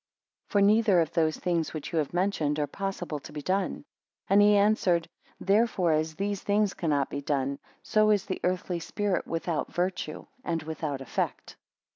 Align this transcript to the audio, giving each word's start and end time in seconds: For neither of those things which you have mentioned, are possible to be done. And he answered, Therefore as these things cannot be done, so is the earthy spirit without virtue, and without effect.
For 0.49 0.61
neither 0.61 0.99
of 0.99 1.11
those 1.11 1.37
things 1.37 1.75
which 1.75 1.93
you 1.93 1.99
have 1.99 2.11
mentioned, 2.11 2.57
are 2.57 2.65
possible 2.65 3.19
to 3.19 3.31
be 3.31 3.43
done. 3.43 3.85
And 4.27 4.41
he 4.41 4.55
answered, 4.57 5.07
Therefore 5.39 5.91
as 5.91 6.15
these 6.15 6.41
things 6.41 6.73
cannot 6.73 7.11
be 7.11 7.21
done, 7.21 7.59
so 7.83 8.09
is 8.09 8.25
the 8.25 8.41
earthy 8.43 8.79
spirit 8.79 9.27
without 9.27 9.71
virtue, 9.71 10.25
and 10.43 10.63
without 10.63 11.01
effect. 11.01 11.55